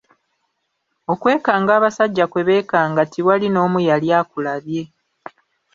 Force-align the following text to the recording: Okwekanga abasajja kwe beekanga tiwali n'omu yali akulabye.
Okwekanga 1.13 1.71
abasajja 1.77 2.25
kwe 2.31 2.41
beekanga 2.47 3.01
tiwali 3.11 3.47
n'omu 3.49 3.79
yali 3.89 4.07
akulabye. 4.19 4.83